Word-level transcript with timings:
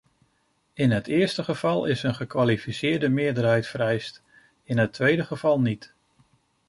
In 0.73 0.91
het 0.91 1.07
eerste 1.07 1.43
geval 1.43 1.85
is 1.85 2.03
een 2.03 2.15
gekwalificeerde 2.15 3.09
meerderheid 3.09 3.67
vereist, 3.67 4.21
in 4.63 4.77
het 4.77 4.93
tweede 4.93 5.23
geval 5.25 5.59
niet. 5.59 5.93